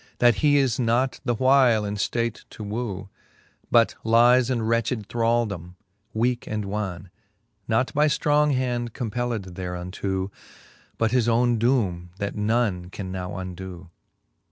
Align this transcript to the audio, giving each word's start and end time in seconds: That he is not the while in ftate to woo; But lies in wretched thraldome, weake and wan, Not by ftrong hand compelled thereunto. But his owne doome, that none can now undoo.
That 0.17 0.37
he 0.41 0.57
is 0.57 0.79
not 0.79 1.19
the 1.25 1.35
while 1.35 1.85
in 1.85 1.93
ftate 1.95 2.45
to 2.49 2.63
woo; 2.63 3.09
But 3.69 3.93
lies 4.03 4.49
in 4.49 4.63
wretched 4.63 5.07
thraldome, 5.07 5.75
weake 6.11 6.47
and 6.47 6.65
wan, 6.65 7.11
Not 7.67 7.93
by 7.93 8.07
ftrong 8.07 8.55
hand 8.55 8.93
compelled 8.93 9.53
thereunto. 9.53 10.31
But 10.97 11.11
his 11.11 11.29
owne 11.29 11.59
doome, 11.59 12.09
that 12.17 12.35
none 12.35 12.89
can 12.89 13.11
now 13.11 13.35
undoo. 13.37 13.91